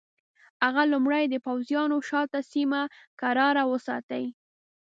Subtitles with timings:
[0.63, 2.81] هغه لومړی د پوځیانو شاته سیمه
[3.21, 4.23] کراره وساتي.